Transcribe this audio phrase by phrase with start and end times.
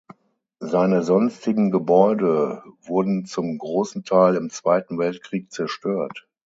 [0.61, 6.27] Seine sonstigen Gebäude wurden zum großen Teil im Zweiten Weltkrieg zerstört.